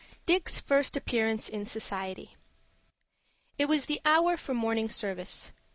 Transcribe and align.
DICK'S 0.25 0.59
FIRST 0.59 0.97
APPEARANCE 0.97 1.47
IN 1.47 1.63
SOCIETY 1.63 2.35
It 3.59 3.65
was 3.67 3.85
the 3.85 4.01
hour 4.03 4.35
for 4.35 4.55
morning 4.55 4.89
service. 4.89 5.51